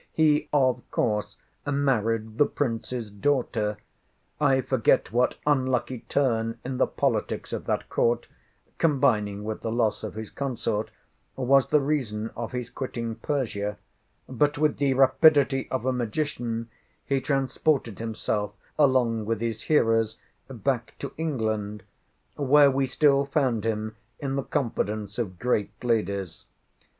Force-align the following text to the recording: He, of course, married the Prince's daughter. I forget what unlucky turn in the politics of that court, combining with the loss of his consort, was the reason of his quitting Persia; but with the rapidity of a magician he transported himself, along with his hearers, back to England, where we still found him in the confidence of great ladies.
He, 0.13 0.49
of 0.51 0.81
course, 0.89 1.37
married 1.63 2.39
the 2.39 2.47
Prince's 2.47 3.11
daughter. 3.11 3.77
I 4.39 4.61
forget 4.61 5.11
what 5.11 5.37
unlucky 5.45 6.05
turn 6.09 6.57
in 6.65 6.77
the 6.79 6.87
politics 6.87 7.53
of 7.53 7.65
that 7.67 7.87
court, 7.87 8.27
combining 8.79 9.43
with 9.43 9.61
the 9.61 9.71
loss 9.71 10.03
of 10.03 10.15
his 10.15 10.31
consort, 10.31 10.89
was 11.35 11.67
the 11.67 11.79
reason 11.81 12.31
of 12.35 12.51
his 12.51 12.71
quitting 12.71 13.13
Persia; 13.13 13.77
but 14.27 14.57
with 14.57 14.77
the 14.77 14.95
rapidity 14.95 15.69
of 15.69 15.85
a 15.85 15.93
magician 15.93 16.69
he 17.05 17.21
transported 17.21 17.99
himself, 17.99 18.53
along 18.79 19.25
with 19.25 19.39
his 19.39 19.61
hearers, 19.65 20.17
back 20.49 20.95
to 20.97 21.13
England, 21.15 21.83
where 22.37 22.71
we 22.71 22.87
still 22.87 23.23
found 23.23 23.65
him 23.65 23.95
in 24.17 24.35
the 24.35 24.41
confidence 24.41 25.19
of 25.19 25.37
great 25.37 25.83
ladies. 25.83 26.45